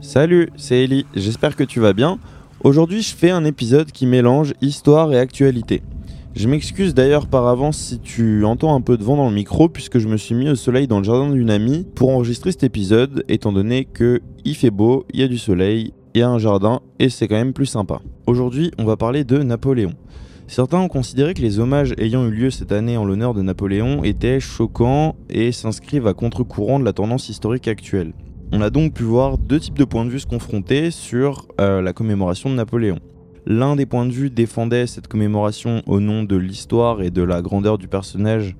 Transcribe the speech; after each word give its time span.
Salut, 0.00 0.48
c'est 0.56 0.82
Ellie, 0.84 1.04
j'espère 1.14 1.54
que 1.54 1.64
tu 1.64 1.78
vas 1.78 1.92
bien. 1.92 2.18
Aujourd'hui 2.64 3.02
je 3.02 3.14
fais 3.14 3.28
un 3.28 3.44
épisode 3.44 3.92
qui 3.92 4.06
mélange 4.06 4.54
histoire 4.62 5.12
et 5.12 5.18
actualité. 5.18 5.82
Je 6.34 6.48
m'excuse 6.48 6.94
d'ailleurs 6.94 7.26
par 7.26 7.46
avance 7.48 7.76
si 7.76 7.98
tu 7.98 8.46
entends 8.46 8.74
un 8.74 8.80
peu 8.80 8.96
de 8.96 9.04
vent 9.04 9.18
dans 9.18 9.28
le 9.28 9.34
micro 9.34 9.68
puisque 9.68 9.98
je 9.98 10.08
me 10.08 10.16
suis 10.16 10.34
mis 10.34 10.48
au 10.48 10.54
soleil 10.54 10.86
dans 10.86 11.00
le 11.00 11.04
jardin 11.04 11.28
d'une 11.30 11.50
amie 11.50 11.86
pour 11.94 12.08
enregistrer 12.08 12.52
cet 12.52 12.64
épisode 12.64 13.26
étant 13.28 13.52
donné 13.52 13.84
que 13.84 14.22
il 14.46 14.54
fait 14.54 14.70
beau, 14.70 15.04
il 15.12 15.20
y 15.20 15.22
a 15.22 15.28
du 15.28 15.36
soleil, 15.36 15.92
il 16.14 16.20
y 16.20 16.22
a 16.22 16.30
un 16.30 16.38
jardin 16.38 16.80
et 16.98 17.10
c'est 17.10 17.28
quand 17.28 17.36
même 17.36 17.52
plus 17.52 17.66
sympa. 17.66 18.00
Aujourd'hui 18.26 18.70
on 18.78 18.86
va 18.86 18.96
parler 18.96 19.24
de 19.24 19.42
Napoléon. 19.42 19.92
Certains 20.48 20.78
ont 20.78 20.88
considéré 20.88 21.34
que 21.34 21.42
les 21.42 21.58
hommages 21.58 21.94
ayant 21.98 22.26
eu 22.26 22.30
lieu 22.30 22.50
cette 22.50 22.72
année 22.72 22.96
en 22.96 23.04
l'honneur 23.04 23.34
de 23.34 23.42
Napoléon 23.42 24.02
étaient 24.02 24.40
choquants 24.40 25.14
et 25.28 25.52
s'inscrivent 25.52 26.06
à 26.06 26.14
contre-courant 26.14 26.80
de 26.80 26.86
la 26.86 26.94
tendance 26.94 27.28
historique 27.28 27.68
actuelle. 27.68 28.14
On 28.50 28.62
a 28.62 28.70
donc 28.70 28.94
pu 28.94 29.02
voir 29.02 29.36
deux 29.36 29.60
types 29.60 29.76
de 29.76 29.84
points 29.84 30.06
de 30.06 30.10
vue 30.10 30.20
se 30.20 30.26
confronter 30.26 30.90
sur 30.90 31.46
euh, 31.60 31.82
la 31.82 31.92
commémoration 31.92 32.48
de 32.48 32.54
Napoléon. 32.54 32.98
L'un 33.44 33.76
des 33.76 33.84
points 33.84 34.06
de 34.06 34.10
vue 34.10 34.30
défendait 34.30 34.86
cette 34.86 35.06
commémoration 35.06 35.82
au 35.86 36.00
nom 36.00 36.24
de 36.24 36.36
l'histoire 36.36 37.02
et 37.02 37.10
de 37.10 37.22
la 37.22 37.42
grandeur 37.42 37.76
du 37.76 37.86
personnage, 37.86 38.56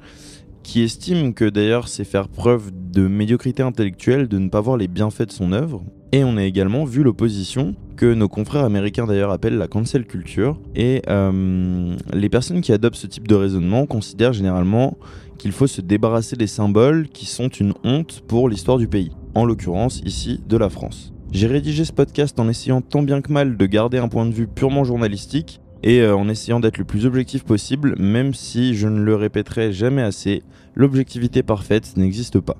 qui 0.63 0.83
estime 0.83 1.33
que 1.33 1.49
d'ailleurs 1.49 1.89
c'est 1.89 2.05
faire 2.05 2.29
preuve 2.29 2.71
de 2.71 3.09
médiocrité 3.09 3.63
intellectuelle 3.63 4.29
de 4.29 4.39
ne 4.39 4.51
pas 4.51 4.61
voir 4.61 4.77
les 4.77 4.89
bienfaits 4.89 5.29
de 5.29 5.33
son 5.33 5.53
œuvre. 5.53 5.83
Et 6.13 6.25
on 6.25 6.37
a 6.37 6.45
également 6.45 6.85
vu 6.85 7.03
l'opposition, 7.03 7.75
que 7.99 8.15
nos 8.15 8.29
confrères 8.29 8.65
américains 8.65 9.07
d'ailleurs 9.07 9.33
appellent 9.33 9.59
la 9.59 9.67
cancel 9.67 10.07
culture. 10.07 10.59
Et 10.75 11.03
euh, 11.09 11.97
les 12.13 12.29
personnes 12.29 12.61
qui 12.61 12.73
adoptent 12.73 12.97
ce 12.97 13.09
type 13.09 13.29
de 13.29 13.35
raisonnement 13.35 13.87
considèrent 13.87 14.33
généralement 14.33 14.97
qu'il 15.37 15.53
faut 15.53 15.67
se 15.67 15.81
débarrasser 15.81 16.37
des 16.37 16.47
symboles 16.47 17.09
qui 17.09 17.27
sont 17.27 17.49
une 17.49 17.75
honte 17.85 18.23
pour 18.27 18.49
l'histoire 18.49 18.79
du 18.79 18.89
pays 18.89 19.11
en 19.35 19.45
l'occurrence 19.45 20.01
ici 20.05 20.41
de 20.49 20.57
la 20.57 20.71
France. 20.71 21.13
J'ai 21.31 21.47
rédigé 21.47 21.85
ce 21.85 21.93
podcast 21.93 22.41
en 22.41 22.49
essayant 22.49 22.81
tant 22.81 23.03
bien 23.03 23.21
que 23.21 23.33
mal 23.33 23.57
de 23.57 23.67
garder 23.67 23.99
un 23.99 24.09
point 24.09 24.25
de 24.25 24.33
vue 24.33 24.47
purement 24.47 24.85
journalistique 24.85 25.61
et 25.83 26.01
euh, 26.01 26.17
en 26.17 26.29
essayant 26.29 26.61
d'être 26.61 26.79
le 26.79 26.85
plus 26.85 27.05
objectif 27.05 27.45
possible, 27.45 27.95
même 27.99 28.33
si 28.33 28.75
je 28.75 28.89
ne 28.89 29.01
le 29.01 29.15
répéterai 29.15 29.73
jamais 29.73 30.03
assez, 30.03 30.43
l'objectivité 30.75 31.43
parfaite 31.43 31.97
n'existe 31.97 32.41
pas. 32.41 32.57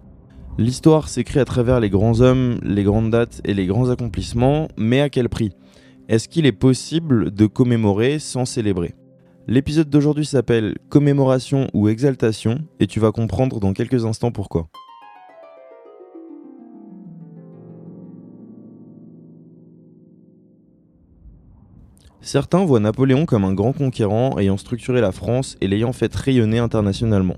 L'histoire 0.61 1.09
s'écrit 1.09 1.39
à 1.39 1.45
travers 1.45 1.79
les 1.79 1.89
grands 1.89 2.21
hommes, 2.21 2.59
les 2.65 2.83
grandes 2.83 3.13
dates 3.13 3.41
et 3.45 3.55
les 3.55 3.67
grands 3.67 3.91
accomplissements, 3.91 4.67
mais 4.77 5.01
à 5.01 5.09
quel 5.09 5.29
prix? 5.29 5.53
Est-ce 6.09 6.29
qu'il 6.29 6.47
est 6.47 6.53
possible 6.53 7.31
de 7.31 7.47
commémorer 7.47 8.19
sans 8.19 8.45
célébrer? 8.45 8.97
L'épisode 9.47 9.89
d'aujourd'hui 9.89 10.27
s'appelle 10.27 10.75
Commémoration 10.89 11.69
ou 11.75 11.89
exaltation, 11.89 12.59
et 12.81 12.89
tu 12.89 12.99
vas 12.99 13.13
comprendre 13.13 13.61
dans 13.61 13.73
quelques 13.73 14.05
instants 14.05 14.33
pourquoi. 14.33 14.69
Certains 22.21 22.65
voient 22.65 22.81
Napoléon 22.81 23.27
comme 23.27 23.45
un 23.45 23.55
grand 23.55 23.73
conquérant 23.73 24.37
ayant 24.41 24.57
structuré 24.57 25.01
la 25.01 25.13
France 25.13 25.57
et 25.61 25.69
l'ayant 25.69 25.93
fait 25.93 26.13
rayonner 26.13 26.59
internationalement. 26.59 27.37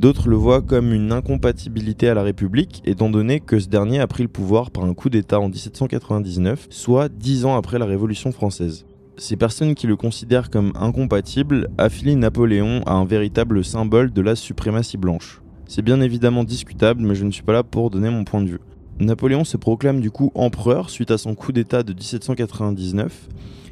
D'autres 0.00 0.30
le 0.30 0.36
voient 0.36 0.62
comme 0.62 0.94
une 0.94 1.12
incompatibilité 1.12 2.08
à 2.08 2.14
la 2.14 2.22
République, 2.22 2.80
étant 2.86 3.10
donné 3.10 3.38
que 3.38 3.60
ce 3.60 3.68
dernier 3.68 4.00
a 4.00 4.06
pris 4.06 4.22
le 4.22 4.30
pouvoir 4.30 4.70
par 4.70 4.84
un 4.84 4.94
coup 4.94 5.10
d'État 5.10 5.38
en 5.38 5.50
1799, 5.50 6.68
soit 6.70 7.10
dix 7.10 7.44
ans 7.44 7.54
après 7.54 7.78
la 7.78 7.84
Révolution 7.84 8.32
française. 8.32 8.86
Ces 9.18 9.36
personnes 9.36 9.74
qui 9.74 9.86
le 9.86 9.96
considèrent 9.96 10.48
comme 10.48 10.72
incompatible 10.74 11.68
affilient 11.76 12.16
Napoléon 12.16 12.80
à 12.86 12.94
un 12.94 13.04
véritable 13.04 13.62
symbole 13.62 14.10
de 14.10 14.22
la 14.22 14.36
suprématie 14.36 14.96
blanche. 14.96 15.42
C'est 15.66 15.82
bien 15.82 16.00
évidemment 16.00 16.44
discutable, 16.44 17.02
mais 17.02 17.14
je 17.14 17.26
ne 17.26 17.30
suis 17.30 17.42
pas 17.42 17.52
là 17.52 17.62
pour 17.62 17.90
donner 17.90 18.08
mon 18.08 18.24
point 18.24 18.40
de 18.40 18.48
vue. 18.48 18.60
Napoléon 19.00 19.44
se 19.44 19.58
proclame 19.58 20.00
du 20.00 20.10
coup 20.10 20.32
empereur 20.34 20.88
suite 20.88 21.10
à 21.10 21.18
son 21.18 21.34
coup 21.34 21.52
d'État 21.52 21.82
de 21.82 21.92
1799 21.92 23.28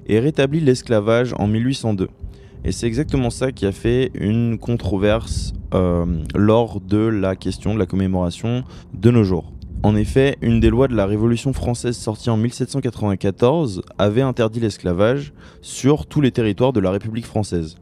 et 0.09 0.21
rétablit 0.21 0.61
l'esclavage 0.61 1.33
en 1.39 1.47
1802. 1.47 2.09
Et 2.65 2.73
c'est 2.73 2.87
exactement 2.87 3.31
ça 3.31 3.53
qui 3.53 3.67
a 3.67 3.73
fait 3.73 4.11
une 4.15 4.59
controverse 4.59 5.53
euh, 5.75 6.05
lors 6.35 6.81
de 6.81 6.99
la 6.99 7.37
question 7.37 7.75
de 7.75 7.79
la 7.79 7.87
commémoration 7.87 8.65
de 8.95 9.11
nos 9.11 9.25
jours. 9.25 9.53
En 9.85 9.95
effet, 9.95 10.37
une 10.43 10.59
des 10.59 10.71
lois 10.71 10.89
de 10.89 10.97
la 10.97 11.07
Révolution 11.07 11.53
française 11.53 11.97
sortie 11.97 12.31
en 12.31 12.37
1794 12.37 13.83
avait 13.97 14.23
interdit 14.23 14.59
l'esclavage 14.59 15.33
sur 15.63 16.07
tous 16.07 16.21
les 16.21 16.33
territoires 16.33 16.73
de 16.73 16.81
la 16.81 16.91
République 16.91 17.27
française. 17.27 17.77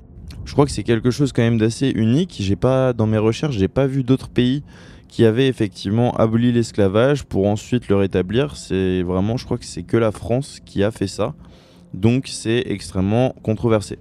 Je 0.44 0.52
crois 0.52 0.66
que 0.66 0.70
c'est 0.70 0.82
quelque 0.82 1.10
chose 1.10 1.32
quand 1.32 1.42
même 1.42 1.58
d'assez 1.58 1.88
unique. 1.88 2.36
J'ai 2.38 2.54
pas 2.54 2.92
dans 2.92 3.06
mes 3.06 3.18
recherches, 3.18 3.56
j'ai 3.56 3.68
pas 3.68 3.86
vu 3.86 4.04
d'autres 4.04 4.28
pays 4.28 4.62
qui 5.08 5.24
avaient 5.24 5.48
effectivement 5.48 6.14
aboli 6.16 6.52
l'esclavage 6.52 7.24
pour 7.24 7.46
ensuite 7.46 7.88
le 7.88 7.96
rétablir. 7.96 8.56
C'est 8.56 9.02
vraiment, 9.02 9.38
je 9.38 9.46
crois 9.46 9.56
que 9.56 9.64
c'est 9.64 9.82
que 9.82 9.96
la 9.96 10.12
France 10.12 10.60
qui 10.64 10.84
a 10.84 10.90
fait 10.90 11.06
ça 11.06 11.34
donc 11.96 12.28
c'est 12.28 12.64
extrêmement 12.66 13.34
controversé. 13.42 13.98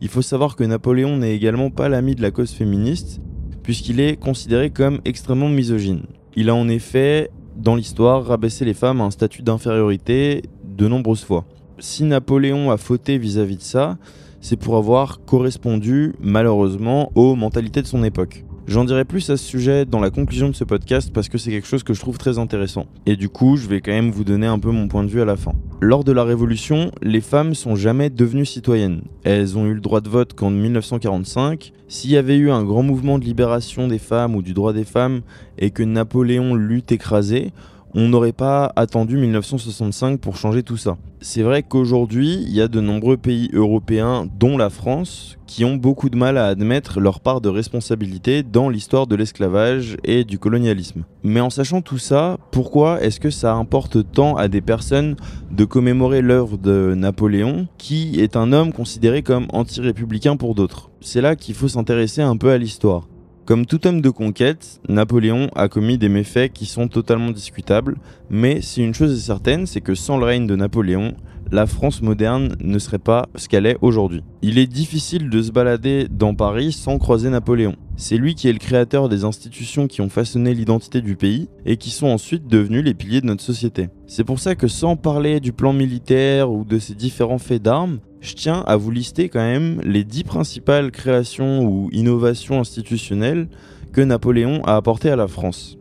Il 0.00 0.08
faut 0.08 0.22
savoir 0.22 0.56
que 0.56 0.64
Napoléon 0.64 1.16
n'est 1.16 1.34
également 1.34 1.70
pas 1.70 1.88
l'ami 1.88 2.14
de 2.14 2.22
la 2.22 2.30
cause 2.30 2.52
féministe, 2.52 3.20
puisqu'il 3.62 3.98
est 3.98 4.16
considéré 4.16 4.70
comme 4.70 5.00
extrêmement 5.04 5.48
misogyne. 5.48 6.02
Il 6.36 6.50
a 6.50 6.54
en 6.54 6.68
effet, 6.68 7.30
dans 7.56 7.74
l'histoire, 7.74 8.24
rabaissé 8.24 8.64
les 8.64 8.74
femmes 8.74 9.00
à 9.00 9.04
un 9.04 9.10
statut 9.10 9.42
d'infériorité 9.42 10.42
de 10.64 10.86
nombreuses 10.86 11.24
fois. 11.24 11.46
Si 11.78 12.04
Napoléon 12.04 12.70
a 12.70 12.76
fauté 12.76 13.18
vis-à-vis 13.18 13.56
-vis 13.56 13.58
de 13.58 13.62
ça, 13.62 13.98
c'est 14.40 14.56
pour 14.56 14.76
avoir 14.76 15.24
correspondu 15.24 16.14
malheureusement 16.20 17.10
aux 17.14 17.34
mentalités 17.34 17.82
de 17.82 17.86
son 17.86 18.04
époque. 18.04 18.45
J'en 18.68 18.82
dirai 18.82 19.04
plus 19.04 19.30
à 19.30 19.36
ce 19.36 19.44
sujet 19.44 19.84
dans 19.84 20.00
la 20.00 20.10
conclusion 20.10 20.48
de 20.48 20.54
ce 20.54 20.64
podcast 20.64 21.12
parce 21.14 21.28
que 21.28 21.38
c'est 21.38 21.52
quelque 21.52 21.68
chose 21.68 21.84
que 21.84 21.94
je 21.94 22.00
trouve 22.00 22.18
très 22.18 22.38
intéressant. 22.38 22.86
Et 23.06 23.14
du 23.14 23.28
coup, 23.28 23.56
je 23.56 23.68
vais 23.68 23.80
quand 23.80 23.92
même 23.92 24.10
vous 24.10 24.24
donner 24.24 24.48
un 24.48 24.58
peu 24.58 24.72
mon 24.72 24.88
point 24.88 25.04
de 25.04 25.08
vue 25.08 25.22
à 25.22 25.24
la 25.24 25.36
fin. 25.36 25.52
Lors 25.80 26.02
de 26.02 26.10
la 26.10 26.24
Révolution, 26.24 26.90
les 27.00 27.20
femmes 27.20 27.54
sont 27.54 27.76
jamais 27.76 28.10
devenues 28.10 28.44
citoyennes. 28.44 29.02
Elles 29.22 29.56
ont 29.56 29.66
eu 29.66 29.74
le 29.74 29.80
droit 29.80 30.00
de 30.00 30.08
vote 30.08 30.32
qu'en 30.32 30.50
1945. 30.50 31.72
S'il 31.86 32.10
y 32.10 32.16
avait 32.16 32.36
eu 32.36 32.50
un 32.50 32.64
grand 32.64 32.82
mouvement 32.82 33.20
de 33.20 33.24
libération 33.24 33.86
des 33.86 34.00
femmes 34.00 34.34
ou 34.34 34.42
du 34.42 34.52
droit 34.52 34.72
des 34.72 34.84
femmes 34.84 35.20
et 35.58 35.70
que 35.70 35.84
Napoléon 35.84 36.56
l'eût 36.56 36.82
écrasé, 36.90 37.52
on 37.98 38.10
n'aurait 38.10 38.32
pas 38.32 38.70
attendu 38.76 39.16
1965 39.16 40.20
pour 40.20 40.36
changer 40.36 40.62
tout 40.62 40.76
ça. 40.76 40.98
C'est 41.22 41.40
vrai 41.42 41.62
qu'aujourd'hui, 41.62 42.34
il 42.42 42.54
y 42.54 42.60
a 42.60 42.68
de 42.68 42.82
nombreux 42.82 43.16
pays 43.16 43.48
européens, 43.54 44.28
dont 44.38 44.58
la 44.58 44.68
France, 44.68 45.38
qui 45.46 45.64
ont 45.64 45.76
beaucoup 45.76 46.10
de 46.10 46.16
mal 46.16 46.36
à 46.36 46.46
admettre 46.46 47.00
leur 47.00 47.20
part 47.20 47.40
de 47.40 47.48
responsabilité 47.48 48.42
dans 48.42 48.68
l'histoire 48.68 49.06
de 49.06 49.16
l'esclavage 49.16 49.96
et 50.04 50.24
du 50.24 50.38
colonialisme. 50.38 51.04
Mais 51.22 51.40
en 51.40 51.48
sachant 51.48 51.80
tout 51.80 51.96
ça, 51.96 52.36
pourquoi 52.52 53.00
est-ce 53.00 53.18
que 53.18 53.30
ça 53.30 53.54
importe 53.54 54.12
tant 54.12 54.36
à 54.36 54.48
des 54.48 54.60
personnes 54.60 55.16
de 55.50 55.64
commémorer 55.64 56.20
l'œuvre 56.20 56.58
de 56.58 56.92
Napoléon, 56.94 57.66
qui 57.78 58.20
est 58.20 58.36
un 58.36 58.52
homme 58.52 58.74
considéré 58.74 59.22
comme 59.22 59.46
anti-républicain 59.54 60.36
pour 60.36 60.54
d'autres? 60.54 60.90
C'est 61.00 61.22
là 61.22 61.34
qu'il 61.34 61.54
faut 61.54 61.68
s'intéresser 61.68 62.20
un 62.20 62.36
peu 62.36 62.50
à 62.50 62.58
l'histoire. 62.58 63.08
Comme 63.46 63.64
tout 63.64 63.86
homme 63.86 64.00
de 64.00 64.10
conquête, 64.10 64.80
Napoléon 64.88 65.50
a 65.54 65.68
commis 65.68 65.98
des 65.98 66.08
méfaits 66.08 66.52
qui 66.52 66.66
sont 66.66 66.88
totalement 66.88 67.30
discutables, 67.30 67.96
mais 68.28 68.60
si 68.60 68.82
une 68.82 68.92
chose 68.92 69.16
est 69.16 69.24
certaine, 69.24 69.66
c'est 69.66 69.80
que 69.80 69.94
sans 69.94 70.18
le 70.18 70.24
règne 70.24 70.48
de 70.48 70.56
Napoléon, 70.56 71.14
la 71.52 71.66
France 71.66 72.02
moderne 72.02 72.56
ne 72.58 72.78
serait 72.80 72.98
pas 72.98 73.28
ce 73.36 73.48
qu'elle 73.48 73.66
est 73.66 73.78
aujourd'hui. 73.82 74.24
Il 74.42 74.58
est 74.58 74.66
difficile 74.66 75.30
de 75.30 75.40
se 75.40 75.52
balader 75.52 76.08
dans 76.10 76.34
Paris 76.34 76.72
sans 76.72 76.98
croiser 76.98 77.30
Napoléon. 77.30 77.76
C'est 77.96 78.16
lui 78.16 78.34
qui 78.34 78.48
est 78.48 78.52
le 78.52 78.58
créateur 78.58 79.08
des 79.08 79.22
institutions 79.22 79.86
qui 79.86 80.00
ont 80.00 80.08
façonné 80.08 80.52
l'identité 80.52 81.00
du 81.00 81.14
pays 81.14 81.48
et 81.64 81.76
qui 81.76 81.90
sont 81.90 82.08
ensuite 82.08 82.48
devenus 82.48 82.84
les 82.84 82.94
piliers 82.94 83.20
de 83.20 83.26
notre 83.26 83.44
société. 83.44 83.90
C'est 84.08 84.24
pour 84.24 84.40
ça 84.40 84.56
que 84.56 84.66
sans 84.66 84.96
parler 84.96 85.38
du 85.38 85.52
plan 85.52 85.72
militaire 85.72 86.50
ou 86.50 86.64
de 86.64 86.80
ses 86.80 86.94
différents 86.94 87.38
faits 87.38 87.62
d'armes, 87.62 88.00
je 88.20 88.34
tiens 88.34 88.62
à 88.66 88.76
vous 88.76 88.90
lister 88.90 89.28
quand 89.28 89.40
même 89.40 89.80
les 89.84 90.04
dix 90.04 90.24
principales 90.24 90.90
créations 90.90 91.64
ou 91.64 91.88
innovations 91.92 92.60
institutionnelles 92.60 93.48
que 93.92 94.00
Napoléon 94.00 94.64
a 94.64 94.76
apportées 94.76 95.10
à 95.10 95.16
la 95.16 95.28
France. 95.28 95.78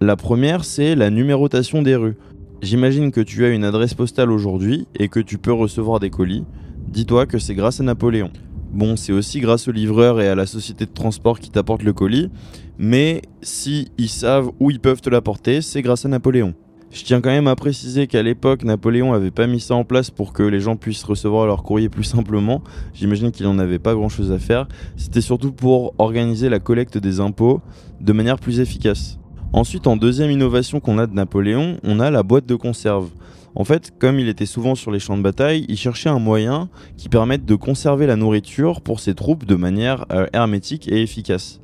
La 0.00 0.16
première, 0.16 0.64
c'est 0.64 0.94
la 0.94 1.10
numérotation 1.10 1.82
des 1.82 1.96
rues. 1.96 2.16
J'imagine 2.62 3.10
que 3.10 3.20
tu 3.20 3.44
as 3.44 3.50
une 3.50 3.64
adresse 3.64 3.94
postale 3.94 4.30
aujourd'hui 4.30 4.86
et 4.98 5.08
que 5.08 5.20
tu 5.20 5.38
peux 5.38 5.52
recevoir 5.52 6.00
des 6.00 6.10
colis. 6.10 6.44
Dis-toi 6.88 7.26
que 7.26 7.38
c'est 7.38 7.54
grâce 7.54 7.80
à 7.80 7.84
Napoléon. 7.84 8.30
Bon, 8.72 8.96
c'est 8.96 9.12
aussi 9.12 9.40
grâce 9.40 9.68
au 9.68 9.72
livreur 9.72 10.20
et 10.20 10.28
à 10.28 10.34
la 10.34 10.46
société 10.46 10.84
de 10.84 10.92
transport 10.92 11.38
qui 11.38 11.50
t'apporte 11.50 11.84
le 11.84 11.92
colis, 11.92 12.28
mais 12.76 13.22
si 13.40 13.88
ils 13.98 14.08
savent 14.08 14.50
où 14.58 14.70
ils 14.70 14.80
peuvent 14.80 15.00
te 15.00 15.10
l'apporter, 15.10 15.62
c'est 15.62 15.80
grâce 15.80 16.04
à 16.04 16.08
Napoléon. 16.08 16.54
Je 16.94 17.02
tiens 17.02 17.20
quand 17.20 17.30
même 17.30 17.48
à 17.48 17.56
préciser 17.56 18.06
qu'à 18.06 18.22
l'époque, 18.22 18.62
Napoléon 18.62 19.14
avait 19.14 19.32
pas 19.32 19.48
mis 19.48 19.58
ça 19.58 19.74
en 19.74 19.82
place 19.82 20.12
pour 20.12 20.32
que 20.32 20.44
les 20.44 20.60
gens 20.60 20.76
puissent 20.76 21.02
recevoir 21.02 21.44
leur 21.44 21.64
courrier 21.64 21.88
plus 21.88 22.04
simplement. 22.04 22.62
J'imagine 22.94 23.32
qu'il 23.32 23.46
n'en 23.46 23.58
avait 23.58 23.80
pas 23.80 23.94
grand 23.94 24.08
chose 24.08 24.30
à 24.30 24.38
faire. 24.38 24.68
C'était 24.96 25.20
surtout 25.20 25.50
pour 25.50 25.92
organiser 25.98 26.48
la 26.48 26.60
collecte 26.60 26.96
des 26.96 27.18
impôts 27.18 27.60
de 28.00 28.12
manière 28.12 28.38
plus 28.38 28.60
efficace. 28.60 29.18
Ensuite, 29.52 29.88
en 29.88 29.96
deuxième 29.96 30.30
innovation 30.30 30.78
qu'on 30.78 30.98
a 30.98 31.08
de 31.08 31.14
Napoléon, 31.14 31.78
on 31.82 31.98
a 31.98 32.12
la 32.12 32.22
boîte 32.22 32.46
de 32.46 32.54
conserve. 32.54 33.10
En 33.56 33.64
fait, 33.64 33.92
comme 33.98 34.20
il 34.20 34.28
était 34.28 34.46
souvent 34.46 34.76
sur 34.76 34.92
les 34.92 35.00
champs 35.00 35.16
de 35.16 35.22
bataille, 35.22 35.66
il 35.68 35.76
cherchait 35.76 36.10
un 36.10 36.20
moyen 36.20 36.68
qui 36.96 37.08
permette 37.08 37.44
de 37.44 37.56
conserver 37.56 38.06
la 38.06 38.14
nourriture 38.14 38.80
pour 38.80 39.00
ses 39.00 39.16
troupes 39.16 39.46
de 39.46 39.56
manière 39.56 40.06
euh, 40.12 40.28
hermétique 40.32 40.86
et 40.86 41.02
efficace. 41.02 41.60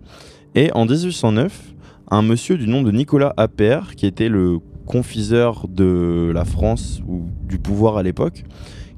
Et 0.56 0.72
en 0.72 0.86
1809, 0.86 1.72
un 2.10 2.22
monsieur 2.22 2.58
du 2.58 2.66
nom 2.66 2.82
de 2.82 2.90
Nicolas 2.90 3.32
Appert, 3.36 3.94
qui 3.94 4.06
était 4.06 4.28
le 4.28 4.58
confiseur 4.90 5.66
de 5.68 6.32
la 6.34 6.44
France 6.44 7.00
ou 7.06 7.22
du 7.48 7.60
pouvoir 7.60 7.96
à 7.96 8.02
l'époque, 8.02 8.42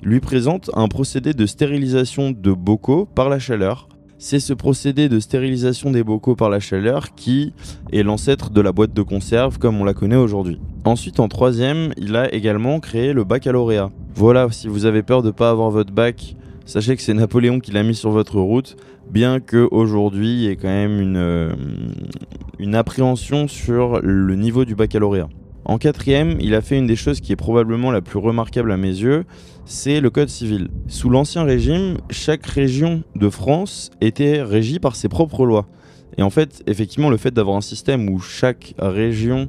lui 0.02 0.20
présente 0.20 0.70
un 0.72 0.88
procédé 0.88 1.34
de 1.34 1.44
stérilisation 1.44 2.30
de 2.30 2.52
bocaux 2.52 3.06
par 3.14 3.28
la 3.28 3.38
chaleur. 3.38 3.90
C'est 4.16 4.40
ce 4.40 4.54
procédé 4.54 5.10
de 5.10 5.20
stérilisation 5.20 5.90
des 5.90 6.02
bocaux 6.02 6.34
par 6.34 6.48
la 6.48 6.60
chaleur 6.60 7.14
qui 7.14 7.52
est 7.92 8.02
l'ancêtre 8.02 8.48
de 8.48 8.62
la 8.62 8.72
boîte 8.72 8.94
de 8.94 9.02
conserve 9.02 9.58
comme 9.58 9.82
on 9.82 9.84
la 9.84 9.92
connaît 9.92 10.16
aujourd'hui. 10.16 10.58
Ensuite, 10.86 11.20
en 11.20 11.28
troisième, 11.28 11.92
il 11.98 12.16
a 12.16 12.32
également 12.32 12.80
créé 12.80 13.12
le 13.12 13.24
baccalauréat. 13.24 13.90
Voilà, 14.14 14.50
si 14.50 14.68
vous 14.68 14.86
avez 14.86 15.02
peur 15.02 15.20
de 15.20 15.26
ne 15.26 15.32
pas 15.32 15.50
avoir 15.50 15.70
votre 15.70 15.92
bac, 15.92 16.36
sachez 16.64 16.96
que 16.96 17.02
c'est 17.02 17.12
Napoléon 17.12 17.60
qui 17.60 17.70
l'a 17.72 17.82
mis 17.82 17.94
sur 17.94 18.12
votre 18.12 18.40
route, 18.40 18.76
bien 19.10 19.40
qu'aujourd'hui 19.40 20.32
il 20.32 20.40
y 20.40 20.46
ait 20.46 20.56
quand 20.56 20.68
même 20.68 20.98
une, 21.00 21.16
euh, 21.18 21.52
une 22.58 22.74
appréhension 22.76 23.46
sur 23.46 24.00
le 24.00 24.34
niveau 24.36 24.64
du 24.64 24.74
baccalauréat. 24.74 25.28
En 25.64 25.78
quatrième, 25.78 26.38
il 26.40 26.54
a 26.54 26.60
fait 26.60 26.76
une 26.76 26.86
des 26.86 26.96
choses 26.96 27.20
qui 27.20 27.32
est 27.32 27.36
probablement 27.36 27.92
la 27.92 28.00
plus 28.00 28.18
remarquable 28.18 28.72
à 28.72 28.76
mes 28.76 28.88
yeux, 28.88 29.24
c'est 29.64 30.00
le 30.00 30.10
Code 30.10 30.28
civil. 30.28 30.68
Sous 30.88 31.08
l'Ancien 31.08 31.44
Régime, 31.44 31.98
chaque 32.10 32.44
région 32.46 33.04
de 33.14 33.28
France 33.28 33.90
était 34.00 34.42
régie 34.42 34.80
par 34.80 34.96
ses 34.96 35.08
propres 35.08 35.46
lois. 35.46 35.68
Et 36.18 36.22
en 36.22 36.30
fait, 36.30 36.62
effectivement, 36.66 37.10
le 37.10 37.16
fait 37.16 37.32
d'avoir 37.32 37.56
un 37.56 37.62
système 37.62 38.08
où 38.08 38.18
chaque 38.18 38.74
région 38.78 39.48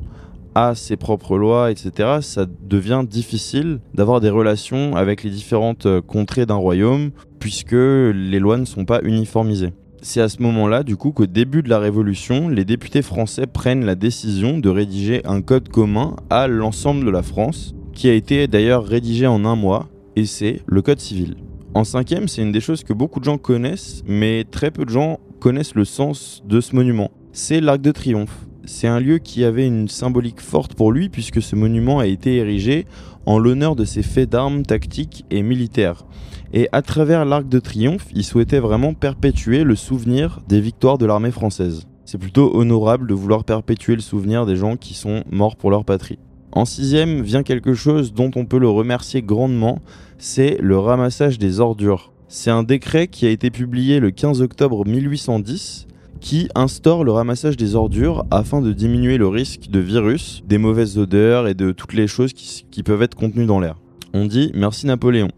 a 0.56 0.76
ses 0.76 0.98
propres 0.98 1.36
lois, 1.36 1.72
etc., 1.72 2.20
ça 2.22 2.46
devient 2.62 3.04
difficile 3.10 3.80
d'avoir 3.96 4.22
des 4.22 4.30
relations 4.30 4.96
avec 4.96 5.24
les 5.24 5.32
différentes 5.32 5.88
contrées 6.02 6.46
d'un 6.46 6.56
royaume, 6.56 7.10
puisque 7.40 7.72
les 7.72 8.40
lois 8.40 8.58
ne 8.58 8.66
sont 8.66 8.86
pas 8.86 9.02
uniformisées. 9.02 9.74
C'est 10.06 10.20
à 10.20 10.28
ce 10.28 10.42
moment-là, 10.42 10.84
du 10.84 10.98
coup, 10.98 11.14
qu'au 11.14 11.28
début 11.28 11.64
de 11.64 11.70
la 11.70 11.80
Révolution, 11.80 12.50
les 12.50 12.66
députés 12.66 13.02
français 13.02 13.48
prennent 13.48 13.86
la 13.86 13.96
décision 13.96 14.58
de 14.58 14.68
rédiger 14.68 15.22
un 15.26 15.42
code 15.42 15.70
commun 15.70 16.18
à 16.30 16.50
l'ensemble 16.50 17.06
de 17.06 17.10
la 17.10 17.24
France, 17.24 17.74
qui 17.94 18.10
a 18.10 18.14
été 18.14 18.48
d'ailleurs 18.48 18.84
rédigé 18.84 19.28
en 19.28 19.46
un 19.46 19.56
mois, 19.56 19.88
et 20.18 20.26
c'est 20.26 20.60
le 20.68 20.82
code 20.82 21.00
civil. 21.00 21.38
En 21.74 21.86
cinquième, 21.86 22.28
c'est 22.28 22.42
une 22.42 22.52
des 22.52 22.60
choses 22.60 22.84
que 22.84 22.92
beaucoup 22.92 23.22
de 23.22 23.24
gens 23.24 23.38
connaissent, 23.38 24.04
mais 24.06 24.44
très 24.44 24.72
peu 24.72 24.84
de 24.84 24.90
gens 24.90 25.22
connaissent 25.40 25.74
le 25.74 25.86
sens 25.86 26.44
de 26.46 26.60
ce 26.60 26.76
monument. 26.76 27.10
C'est 27.32 27.62
l'Arc 27.62 27.80
de 27.80 27.92
Triomphe. 27.92 28.46
C'est 28.66 28.88
un 28.88 29.00
lieu 29.00 29.20
qui 29.20 29.46
avait 29.46 29.68
une 29.68 29.88
symbolique 29.88 30.42
forte 30.42 30.76
pour 30.76 30.92
lui 30.92 31.08
puisque 31.08 31.42
ce 31.42 31.56
monument 31.56 32.00
a 32.00 32.08
été 32.08 32.36
érigé 32.36 32.88
en 33.26 33.40
l'honneur 33.40 33.78
de 33.78 33.86
ses 33.86 34.04
faits 34.04 34.30
d'armes 34.30 34.64
tactiques 34.64 35.24
et 35.32 35.44
militaires. 35.44 36.06
Et 36.56 36.70
à 36.72 36.84
travers 36.84 37.26
l'Arc 37.26 37.50
de 37.50 37.58
Triomphe, 37.58 38.06
il 38.14 38.24
souhaitait 38.24 38.60
vraiment 38.60 38.94
perpétuer 38.94 39.64
le 39.64 39.76
souvenir 39.76 40.40
des 40.48 40.62
victoires 40.62 41.00
de 41.00 41.08
l'armée 41.08 41.32
française. 41.32 41.88
C'est 42.06 42.20
plutôt 42.20 42.56
honorable 42.56 43.08
de 43.08 43.16
vouloir 43.16 43.44
perpétuer 43.44 43.96
le 43.96 44.02
souvenir 44.02 44.46
des 44.46 44.56
gens 44.56 44.78
qui 44.78 44.94
sont 44.94 45.24
morts 45.32 45.56
pour 45.56 45.72
leur 45.72 45.84
patrie. 45.84 46.20
En 46.52 46.66
sixième 46.66 47.24
vient 47.24 47.42
quelque 47.42 47.74
chose 47.74 48.14
dont 48.14 48.30
on 48.36 48.46
peut 48.46 48.60
le 48.60 48.70
remercier 48.70 49.24
grandement, 49.24 49.80
c'est 50.20 50.60
le 50.62 50.78
ramassage 50.78 51.40
des 51.40 51.60
ordures. 51.60 52.14
C'est 52.28 52.52
un 52.52 52.62
décret 52.62 53.08
qui 53.08 53.26
a 53.26 53.32
été 53.32 53.50
publié 53.50 54.00
le 54.00 54.12
15 54.12 54.44
octobre 54.44 54.86
1810 54.86 55.88
qui 56.22 56.50
instaure 56.54 57.04
le 57.04 57.12
ramassage 57.12 57.58
des 57.58 57.74
ordures 57.76 58.26
afin 58.30 58.62
de 58.62 58.72
diminuer 58.74 59.18
le 59.18 59.28
risque 59.28 59.70
de 59.72 59.80
virus, 59.80 60.44
des 60.48 60.60
mauvaises 60.60 61.00
odeurs 61.00 61.48
et 61.48 61.56
de 61.56 61.72
toutes 61.72 61.94
les 61.94 62.08
choses 62.08 62.34
qui, 62.34 62.64
qui 62.70 62.84
peuvent 62.84 63.02
être 63.02 63.16
contenues 63.16 63.48
dans 63.48 63.60
l'air. 63.60 63.76
On 64.14 64.26
dit 64.26 64.52
merci 64.54 64.86
Napoléon. 64.86 65.30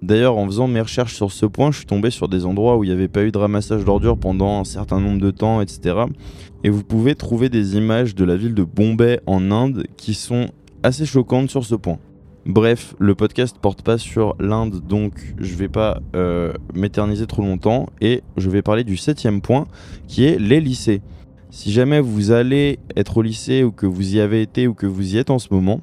D'ailleurs, 0.00 0.36
en 0.36 0.46
faisant 0.46 0.68
mes 0.68 0.80
recherches 0.80 1.14
sur 1.14 1.32
ce 1.32 1.44
point, 1.44 1.72
je 1.72 1.78
suis 1.78 1.86
tombé 1.86 2.10
sur 2.10 2.28
des 2.28 2.46
endroits 2.46 2.76
où 2.76 2.84
il 2.84 2.88
n'y 2.88 2.92
avait 2.92 3.08
pas 3.08 3.24
eu 3.24 3.32
de 3.32 3.38
ramassage 3.38 3.84
d'ordures 3.84 4.16
pendant 4.16 4.60
un 4.60 4.64
certain 4.64 5.00
nombre 5.00 5.20
de 5.20 5.30
temps, 5.30 5.60
etc. 5.60 5.96
Et 6.62 6.70
vous 6.70 6.84
pouvez 6.84 7.14
trouver 7.14 7.48
des 7.48 7.76
images 7.76 8.14
de 8.14 8.24
la 8.24 8.36
ville 8.36 8.54
de 8.54 8.62
Bombay 8.62 9.20
en 9.26 9.50
Inde 9.50 9.84
qui 9.96 10.14
sont 10.14 10.50
assez 10.82 11.04
choquantes 11.04 11.50
sur 11.50 11.64
ce 11.64 11.74
point. 11.74 11.98
Bref, 12.46 12.94
le 12.98 13.14
podcast 13.14 13.58
porte 13.60 13.82
pas 13.82 13.98
sur 13.98 14.34
l'Inde, 14.38 14.80
donc 14.86 15.34
je 15.38 15.54
vais 15.54 15.68
pas 15.68 16.00
euh, 16.16 16.54
m'éterniser 16.74 17.26
trop 17.26 17.42
longtemps 17.42 17.86
et 18.00 18.22
je 18.36 18.48
vais 18.48 18.62
parler 18.62 18.84
du 18.84 18.96
septième 18.96 19.42
point 19.42 19.66
qui 20.06 20.24
est 20.24 20.38
les 20.38 20.60
lycées. 20.60 21.02
Si 21.50 21.72
jamais 21.72 22.00
vous 22.00 22.30
allez 22.30 22.78
être 22.96 23.18
au 23.18 23.22
lycée 23.22 23.64
ou 23.64 23.72
que 23.72 23.86
vous 23.86 24.14
y 24.14 24.20
avez 24.20 24.42
été 24.42 24.66
ou 24.66 24.74
que 24.74 24.86
vous 24.86 25.14
y 25.14 25.18
êtes 25.18 25.30
en 25.30 25.38
ce 25.38 25.48
moment, 25.50 25.80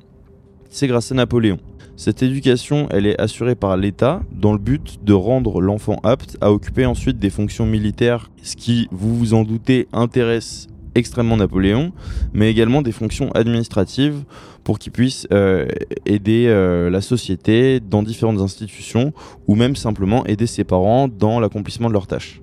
c'est 0.70 0.88
grâce 0.88 1.12
à 1.12 1.16
Napoléon. 1.16 1.60
Cette 1.98 2.24
éducation, 2.24 2.88
elle 2.92 3.06
est 3.06 3.20
assurée 3.22 3.56
par 3.56 3.78
l'État 3.78 4.22
dans 4.32 4.52
le 4.52 4.60
but 4.60 5.00
de 5.04 5.14
rendre 5.14 5.62
l'enfant 5.62 6.00
apte 6.04 6.38
à 6.42 6.52
occuper 6.52 6.86
ensuite 6.86 7.20
des 7.20 7.30
fonctions 7.30 7.66
militaires, 7.66 8.30
ce 8.42 8.58
qui, 8.58 8.88
vous 8.92 9.16
vous 9.16 9.34
en 9.34 9.44
doutez, 9.44 9.88
intéresse 9.94 10.68
extrêmement 10.96 11.38
Napoléon, 11.38 11.94
mais 12.34 12.50
également 12.50 12.82
des 12.82 12.92
fonctions 12.92 13.32
administratives 13.32 14.24
pour 14.64 14.80
qu'il 14.80 14.92
puisse 14.92 15.28
euh, 15.32 15.68
aider 16.06 16.48
euh, 16.48 16.90
la 16.90 17.02
société 17.02 17.80
dans 17.80 18.02
différentes 18.02 18.40
institutions 18.40 19.14
ou 19.48 19.56
même 19.56 19.76
simplement 19.76 20.26
aider 20.26 20.48
ses 20.48 20.64
parents 20.64 21.08
dans 21.08 21.40
l'accomplissement 21.40 21.88
de 21.88 21.94
leurs 21.94 22.08
tâches. 22.08 22.42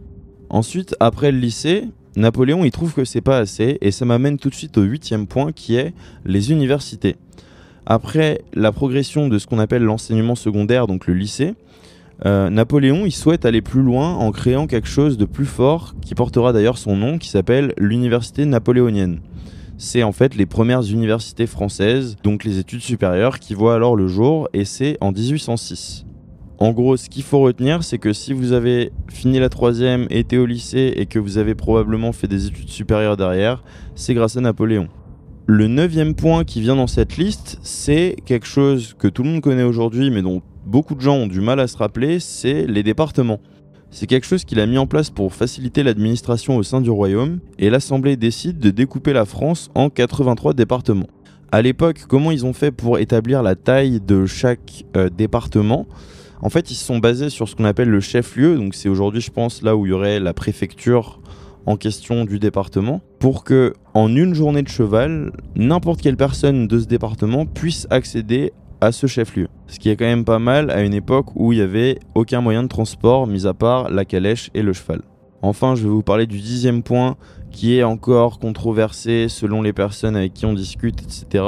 Ensuite, 0.49 0.95
après 1.01 1.33
le 1.33 1.39
lycée, 1.39 1.89
Napoléon 2.15 2.65
il 2.65 2.71
trouve 2.71 2.93
que 2.93 3.05
c'est 3.05 3.23
pas 3.23 3.39
assez 3.39 3.79
et 3.81 3.91
ça 3.91 4.05
m'amène 4.05 4.39
tout 4.39 4.51
de 4.51 4.55
suite 4.55 4.77
au 4.79 4.83
huitième 4.83 5.27
point 5.27 5.53
qui 5.53 5.77
est 5.77 5.95
les 6.25 6.53
universités. 6.53 7.17
Après 7.87 8.43
la 8.55 8.71
progression 8.71 9.29
de 9.29 9.39
ce 9.39 9.47
qu'on 9.47 9.59
appelle 9.59 9.83
l'enseignement 9.83 10.37
secondaire, 10.37 10.87
donc 10.87 11.07
le 11.07 11.15
lycée, 11.15 11.55
euh, 12.25 12.51
Napoléon 12.51 13.05
il 13.05 13.13
souhaite 13.13 13.45
aller 13.45 13.63
plus 13.63 13.83
loin 13.83 14.15
en 14.15 14.31
créant 14.31 14.69
quelque 14.69 14.87
chose 14.87 15.19
de 15.19 15.25
plus 15.25 15.47
fort 15.47 15.95
qui 16.01 16.15
portera 16.15 16.53
d'ailleurs 16.53 16.79
son 16.79 16.97
nom 16.97 17.19
qui 17.19 17.29
s'appelle 17.29 17.75
l'université 17.79 18.45
napoléonienne. 18.45 19.21
C'est 19.79 20.05
en 20.05 20.13
fait 20.13 20.37
les 20.37 20.47
premières 20.47 20.83
universités 20.83 21.49
françaises, 21.49 22.17
donc 22.23 22.45
les 22.45 22.59
études 22.59 22.83
supérieures, 22.83 23.41
qui 23.41 23.55
voient 23.55 23.75
alors 23.75 23.97
le 23.97 24.07
jour 24.07 24.49
et 24.53 24.65
c'est 24.65 24.97
en 25.01 25.11
1806. 25.11 26.07
En 26.59 26.71
gros, 26.71 26.97
ce 26.97 27.09
qu'il 27.09 27.25
faut 27.25 27.41
retenir, 27.41 27.83
c'est 27.83 27.99
que 27.99 28.13
si 28.13 28.33
vous 28.33 28.53
avez 28.53 28.93
fini 29.09 29.41
la 29.41 29.49
troisième, 29.49 30.07
été 30.11 30.39
au 30.39 30.47
lycée 30.47 30.95
et 30.97 31.07
que 31.07 31.19
vous 31.19 31.39
avez 31.39 31.57
probablement 31.57 32.13
fait 32.13 32.29
des 32.29 32.47
études 32.47 32.69
supérieures 32.69 33.17
derrière, 33.17 33.65
c'est 33.97 34.15
grâce 34.15 34.37
à 34.37 34.41
Napoléon. 34.41 34.87
Le 35.47 35.67
neuvième 35.67 36.15
point 36.15 36.45
qui 36.45 36.61
vient 36.61 36.77
dans 36.77 36.87
cette 36.87 37.17
liste, 37.17 37.59
c'est 37.63 38.15
quelque 38.25 38.47
chose 38.47 38.95
que 38.97 39.09
tout 39.09 39.25
le 39.25 39.31
monde 39.31 39.41
connaît 39.41 39.65
aujourd'hui, 39.65 40.09
mais 40.09 40.23
dont 40.23 40.41
beaucoup 40.67 40.95
de 40.95 41.01
gens 41.01 41.17
ont 41.17 41.27
du 41.27 41.41
mal 41.41 41.59
à 41.59 41.67
se 41.67 41.77
rappeler, 41.77 42.21
c'est 42.21 42.65
les 42.69 42.85
départements. 42.85 43.41
C'est 43.91 44.07
quelque 44.07 44.25
chose 44.25 44.45
qu'il 44.45 44.61
a 44.61 44.67
mis 44.67 44.79
en 44.79 44.87
place 44.87 45.11
pour 45.11 45.35
faciliter 45.35 45.83
l'administration 45.83 46.57
au 46.57 46.63
sein 46.63 46.81
du 46.81 46.91
royaume, 46.91 47.41
et 47.59 47.71
l'Assemblée 47.71 48.17
décide 48.17 48.61
de 48.61 48.71
découper 48.71 49.13
la 49.13 49.25
France 49.25 49.69
en 49.75 49.91
83 49.91 50.55
départements. 50.55 51.09
À 51.51 51.61
l'époque, 51.61 52.05
comment 52.09 52.31
ils 52.31 52.47
ont 52.47 52.53
fait 52.53 52.71
pour 52.71 53.01
établir 53.01 53.43
la 53.43 53.57
taille 53.57 54.01
de 54.01 54.27
chaque 54.27 54.85
euh, 54.97 55.11
département? 55.11 55.89
En 56.41 56.51
fait, 56.51 56.71
ils 56.71 56.77
se 56.77 56.85
sont 56.85 56.99
basés 56.99 57.31
sur 57.31 57.49
ce 57.49 57.57
qu'on 57.57 57.65
appelle 57.65 57.91
le 57.91 58.01
chef-lieu, 58.01 58.55
donc 58.55 58.77
c'est 58.77 58.89
aujourd'hui, 58.89 59.21
je 59.21 59.33
pense, 59.33 59.63
là 59.63 59.75
où 59.77 59.87
il 59.87 59.91
y 59.91 59.93
aurait 59.93 60.21
la 60.21 60.35
préfecture 60.35 61.21
en 61.67 61.77
question 61.77 62.25
du 62.25 62.39
département 62.39 63.01
pour 63.23 63.45
que 63.45 63.75
en 63.95 64.17
une 64.17 64.35
journée 64.35 64.63
de 64.63 64.69
cheval, 64.69 65.31
n'importe 65.55 66.03
quelle 66.03 66.17
personne 66.17 66.67
de 66.67 66.81
ce 66.81 66.87
département 66.87 67.47
puisse 67.47 67.87
accéder 67.89 68.53
à 68.81 68.91
ce 68.91 69.07
chef-lieu. 69.07 69.47
Ce 69.69 69.79
qui 69.79 69.91
est 69.91 69.97
quand 69.97 70.07
même 70.07 70.25
pas 70.25 70.41
mal 70.41 70.73
à 70.73 70.83
une 70.83 70.93
époque 70.93 71.27
où 71.37 71.53
il 71.53 71.59
n'y 71.59 71.63
avait 71.63 72.01
aucun 72.17 72.41
moyen 72.41 72.65
de 72.65 72.69
transport 72.69 73.29
mis 73.29 73.47
à 73.47 73.55
part 73.55 73.91
la 73.91 74.05
calèche 74.05 74.51
et 74.55 74.63
le 74.63 74.73
cheval. 74.73 75.03
Enfin, 75.41 75.77
je 75.77 75.85
vais 75.85 75.89
vous 75.89 76.03
parler 76.03 76.27
du 76.27 76.41
dixième 76.41 76.83
point 76.83 77.15
qui 77.53 77.79
est 77.79 77.85
encore 77.85 78.41
controversé 78.41 79.29
selon 79.29 79.63
les 79.63 79.73
personnes 79.73 80.17
avec 80.17 80.35
qui 80.35 80.45
on 80.45 80.55
discute, 80.55 81.01
etc. 81.01 81.45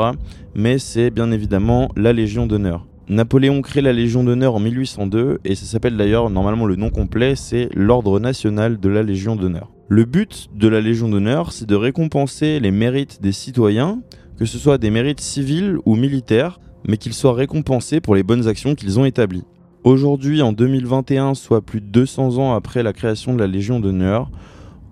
Mais 0.55 0.79
c'est 0.79 1.11
bien 1.11 1.33
évidemment 1.33 1.89
la 1.97 2.13
Légion 2.13 2.47
d'honneur. 2.47 2.87
Napoléon 3.09 3.63
crée 3.63 3.81
la 3.81 3.93
Légion 3.93 4.23
d'honneur 4.23 4.55
en 4.55 4.61
1802 4.61 5.41
et 5.45 5.57
ça 5.57 5.67
s'appelle 5.67 5.97
d'ailleurs 5.97 6.31
normalement 6.31 6.67
le 6.67 6.77
nom 6.77 6.91
complet, 6.91 7.35
c'est 7.35 7.69
l'Ordre 7.75 8.21
national 8.21 8.79
de 8.79 8.89
la 8.89 9.03
Légion 9.03 9.35
d'honneur. 9.35 9.74
Le 9.89 10.07
but 10.07 10.49
de 10.55 10.67
la 10.67 10.81
Légion 10.81 11.11
d'honneur, 11.11 11.53
c'est 11.53 11.69
de 11.69 11.75
récompenser 11.75 12.59
les 12.59 12.71
mérites 12.71 13.21
des 13.21 13.33
citoyens, 13.33 14.01
que 14.39 14.47
ce 14.47 14.57
soit 14.57 14.79
des 14.79 14.91
mérites 14.91 15.21
civils 15.21 15.77
ou 15.85 15.95
militaires, 15.95 16.59
mais 16.89 16.97
qu'ils 16.97 17.13
soient 17.13 17.35
récompensés 17.35 18.01
pour 18.01 18.15
les 18.15 18.23
bonnes 18.23 18.49
actions 18.49 18.75
qu'ils 18.75 18.99
ont 18.99 19.05
établies. 19.05 19.45
Aujourd'hui, 19.85 20.41
en 20.41 20.53
2021, 20.53 21.35
soit 21.35 21.61
plus 21.61 21.83
de 21.83 21.87
200 21.87 22.39
ans 22.39 22.55
après 22.55 22.83
la 22.83 22.95
création 22.95 23.35
de 23.35 23.39
la 23.39 23.47
Légion 23.47 23.79
d'honneur, 23.79 24.31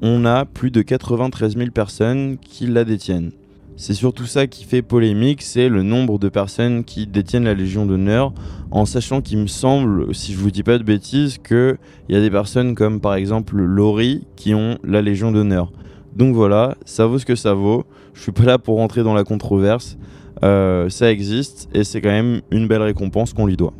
on 0.02 0.26
a 0.26 0.44
plus 0.44 0.70
de 0.70 0.82
93 0.82 1.56
000 1.56 1.70
personnes 1.70 2.36
qui 2.36 2.66
la 2.66 2.84
détiennent. 2.84 3.32
C'est 3.76 3.94
surtout 3.94 4.26
ça 4.26 4.46
qui 4.46 4.64
fait 4.64 4.82
polémique, 4.82 5.42
c'est 5.42 5.68
le 5.68 5.82
nombre 5.82 6.18
de 6.18 6.28
personnes 6.28 6.84
qui 6.84 7.06
détiennent 7.06 7.44
la 7.44 7.54
Légion 7.54 7.86
d'honneur, 7.86 8.32
en 8.70 8.84
sachant 8.84 9.20
qu'il 9.20 9.38
me 9.38 9.46
semble, 9.46 10.14
si 10.14 10.32
je 10.32 10.38
vous 10.38 10.50
dis 10.50 10.62
pas 10.62 10.78
de 10.78 10.82
bêtises, 10.82 11.38
qu'il 11.38 11.78
y 12.08 12.14
a 12.14 12.20
des 12.20 12.30
personnes 12.30 12.74
comme 12.74 13.00
par 13.00 13.14
exemple 13.14 13.56
Laurie 13.56 14.26
qui 14.36 14.54
ont 14.54 14.78
la 14.84 15.00
Légion 15.00 15.32
d'honneur. 15.32 15.72
Donc 16.14 16.34
voilà, 16.34 16.76
ça 16.84 17.06
vaut 17.06 17.18
ce 17.18 17.24
que 17.24 17.34
ça 17.34 17.54
vaut. 17.54 17.84
Je 18.12 18.20
suis 18.20 18.32
pas 18.32 18.44
là 18.44 18.58
pour 18.58 18.76
rentrer 18.76 19.02
dans 19.02 19.14
la 19.14 19.24
controverse. 19.24 19.96
Euh, 20.44 20.88
ça 20.88 21.10
existe 21.10 21.68
et 21.72 21.84
c'est 21.84 22.00
quand 22.00 22.10
même 22.10 22.42
une 22.50 22.68
belle 22.68 22.82
récompense 22.82 23.32
qu'on 23.32 23.46
lui 23.46 23.56
doit. 23.56 23.72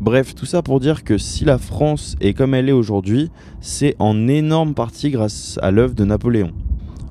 Bref, 0.00 0.34
tout 0.34 0.46
ça 0.46 0.62
pour 0.62 0.78
dire 0.78 1.02
que 1.02 1.18
si 1.18 1.44
la 1.44 1.58
France 1.58 2.16
est 2.20 2.34
comme 2.34 2.54
elle 2.54 2.68
est 2.68 2.72
aujourd'hui, 2.72 3.30
c'est 3.60 3.96
en 3.98 4.28
énorme 4.28 4.74
partie 4.74 5.10
grâce 5.10 5.58
à 5.62 5.70
l'œuvre 5.70 5.94
de 5.94 6.04
Napoléon. 6.04 6.52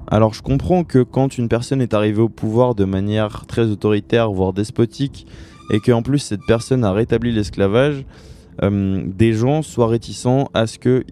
Alors 0.09 0.33
je 0.33 0.41
comprends 0.41 0.85
que 0.85 1.03
quand 1.03 1.37
une 1.37 1.49
personne 1.49 1.81
est 1.81 1.93
arrivée 1.93 2.21
au 2.21 2.29
pouvoir 2.29 2.75
de 2.75 2.85
manière 2.85 3.45
très 3.45 3.65
autoritaire, 3.65 4.31
voire 4.31 4.53
despotique, 4.53 5.27
et 5.69 5.81
qu'en 5.81 6.01
plus 6.01 6.19
cette 6.19 6.45
personne 6.47 6.85
a 6.85 6.93
rétabli 6.93 7.33
l'esclavage, 7.33 8.05
euh, 8.63 9.03
des 9.05 9.33
gens 9.33 9.61
soient 9.61 9.87
réticents 9.87 10.49
à 10.53 10.65
ce 10.65 10.79
qu'il 10.79 11.03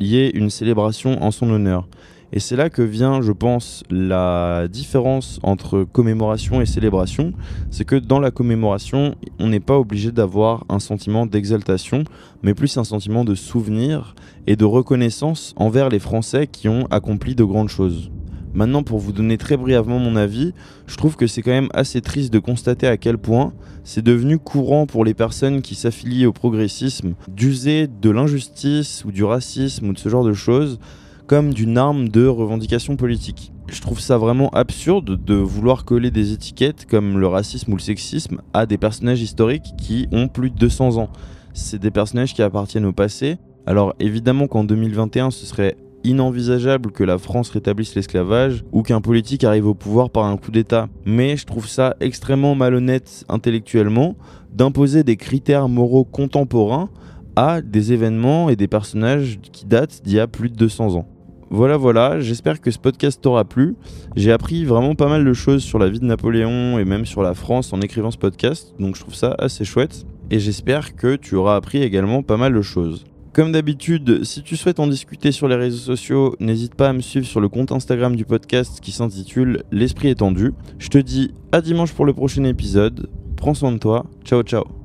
y 0.00 0.16
ait 0.16 0.30
une 0.30 0.48
célébration 0.48 1.22
en 1.22 1.30
son 1.30 1.50
honneur. 1.50 1.88
Et 2.32 2.40
c'est 2.40 2.56
là 2.56 2.68
que 2.68 2.82
vient, 2.82 3.22
je 3.22 3.32
pense, 3.32 3.84
la 3.90 4.68
différence 4.68 5.40
entre 5.42 5.84
commémoration 5.84 6.60
et 6.60 6.66
célébration. 6.66 7.32
C'est 7.70 7.86
que 7.86 7.96
dans 7.96 8.20
la 8.20 8.30
commémoration, 8.30 9.14
on 9.38 9.48
n'est 9.48 9.60
pas 9.60 9.78
obligé 9.78 10.12
d'avoir 10.12 10.64
un 10.68 10.78
sentiment 10.78 11.24
d'exaltation, 11.24 12.04
mais 12.42 12.52
plus 12.52 12.76
un 12.76 12.84
sentiment 12.84 13.24
de 13.24 13.34
souvenir 13.34 14.14
et 14.46 14.56
de 14.56 14.66
reconnaissance 14.66 15.54
envers 15.56 15.88
les 15.88 15.98
Français 15.98 16.46
qui 16.46 16.68
ont 16.68 16.86
accompli 16.90 17.34
de 17.34 17.44
grandes 17.44 17.70
choses. 17.70 18.10
Maintenant, 18.54 18.82
pour 18.82 18.98
vous 18.98 19.12
donner 19.12 19.38
très 19.38 19.56
brièvement 19.56 19.98
mon 19.98 20.16
avis, 20.16 20.52
je 20.86 20.96
trouve 20.96 21.16
que 21.16 21.26
c'est 21.26 21.42
quand 21.42 21.50
même 21.50 21.68
assez 21.74 22.00
triste 22.00 22.32
de 22.32 22.38
constater 22.38 22.86
à 22.86 22.96
quel 22.96 23.18
point 23.18 23.52
c'est 23.84 24.02
devenu 24.02 24.38
courant 24.38 24.86
pour 24.86 25.04
les 25.04 25.14
personnes 25.14 25.62
qui 25.62 25.74
s'affilient 25.74 26.26
au 26.26 26.32
progressisme 26.32 27.14
d'user 27.28 27.86
de 27.86 28.10
l'injustice 28.10 29.04
ou 29.04 29.12
du 29.12 29.24
racisme 29.24 29.88
ou 29.88 29.92
de 29.92 29.98
ce 29.98 30.08
genre 30.08 30.24
de 30.24 30.32
choses 30.32 30.78
comme 31.26 31.52
d'une 31.52 31.76
arme 31.76 32.08
de 32.08 32.26
revendication 32.26 32.96
politique. 32.96 33.52
Je 33.68 33.82
trouve 33.82 34.00
ça 34.00 34.16
vraiment 34.16 34.48
absurde 34.50 35.22
de 35.22 35.34
vouloir 35.34 35.84
coller 35.84 36.10
des 36.10 36.32
étiquettes 36.32 36.86
comme 36.86 37.18
le 37.18 37.26
racisme 37.26 37.72
ou 37.72 37.76
le 37.76 37.82
sexisme 37.82 38.40
à 38.54 38.64
des 38.64 38.78
personnages 38.78 39.20
historiques 39.20 39.74
qui 39.76 40.08
ont 40.10 40.28
plus 40.28 40.50
de 40.50 40.56
200 40.56 40.96
ans. 40.96 41.10
C'est 41.52 41.78
des 41.78 41.90
personnages 41.90 42.32
qui 42.32 42.42
appartiennent 42.42 42.86
au 42.86 42.94
passé. 42.94 43.36
Alors 43.66 43.94
évidemment 44.00 44.46
qu'en 44.46 44.64
2021 44.64 45.30
ce 45.30 45.44
serait 45.44 45.76
inenvisageable 46.08 46.90
que 46.90 47.04
la 47.04 47.18
France 47.18 47.50
rétablisse 47.50 47.94
l'esclavage 47.94 48.64
ou 48.72 48.82
qu'un 48.82 49.00
politique 49.00 49.44
arrive 49.44 49.66
au 49.66 49.74
pouvoir 49.74 50.10
par 50.10 50.24
un 50.24 50.36
coup 50.36 50.50
d'État. 50.50 50.88
Mais 51.04 51.36
je 51.36 51.44
trouve 51.44 51.68
ça 51.68 51.96
extrêmement 52.00 52.54
malhonnête 52.54 53.24
intellectuellement 53.28 54.16
d'imposer 54.52 55.04
des 55.04 55.16
critères 55.16 55.68
moraux 55.68 56.04
contemporains 56.04 56.88
à 57.36 57.60
des 57.60 57.92
événements 57.92 58.50
et 58.50 58.56
des 58.56 58.68
personnages 58.68 59.38
qui 59.52 59.66
datent 59.66 60.00
d'il 60.02 60.14
y 60.14 60.20
a 60.20 60.26
plus 60.26 60.48
de 60.48 60.56
200 60.56 60.96
ans. 60.96 61.06
Voilà, 61.50 61.76
voilà, 61.76 62.20
j'espère 62.20 62.60
que 62.60 62.70
ce 62.70 62.78
podcast 62.78 63.22
t'aura 63.22 63.44
plu. 63.44 63.74
J'ai 64.16 64.32
appris 64.32 64.64
vraiment 64.64 64.94
pas 64.94 65.08
mal 65.08 65.24
de 65.24 65.32
choses 65.32 65.62
sur 65.62 65.78
la 65.78 65.88
vie 65.88 66.00
de 66.00 66.04
Napoléon 66.04 66.78
et 66.78 66.84
même 66.84 67.06
sur 67.06 67.22
la 67.22 67.32
France 67.32 67.72
en 67.72 67.80
écrivant 67.80 68.10
ce 68.10 68.18
podcast, 68.18 68.74
donc 68.78 68.96
je 68.96 69.00
trouve 69.00 69.14
ça 69.14 69.34
assez 69.38 69.64
chouette. 69.64 70.04
Et 70.30 70.40
j'espère 70.40 70.94
que 70.94 71.16
tu 71.16 71.36
auras 71.36 71.56
appris 71.56 71.82
également 71.82 72.22
pas 72.22 72.36
mal 72.36 72.52
de 72.52 72.60
choses. 72.60 73.06
Comme 73.38 73.52
d'habitude, 73.52 74.24
si 74.24 74.42
tu 74.42 74.56
souhaites 74.56 74.80
en 74.80 74.88
discuter 74.88 75.30
sur 75.30 75.46
les 75.46 75.54
réseaux 75.54 75.78
sociaux, 75.78 76.34
n'hésite 76.40 76.74
pas 76.74 76.88
à 76.88 76.92
me 76.92 77.00
suivre 77.00 77.24
sur 77.24 77.38
le 77.40 77.48
compte 77.48 77.70
Instagram 77.70 78.16
du 78.16 78.24
podcast 78.24 78.80
qui 78.80 78.90
s'intitule 78.90 79.62
L'Esprit 79.70 80.08
étendu. 80.08 80.54
Je 80.80 80.88
te 80.88 80.98
dis 80.98 81.30
à 81.52 81.60
dimanche 81.60 81.92
pour 81.92 82.04
le 82.04 82.14
prochain 82.14 82.42
épisode. 82.42 83.08
Prends 83.36 83.54
soin 83.54 83.70
de 83.70 83.78
toi. 83.78 84.06
Ciao 84.24 84.42
ciao. 84.42 84.77